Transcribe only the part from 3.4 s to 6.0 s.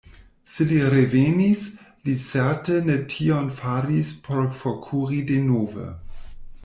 faris por forkuri denove.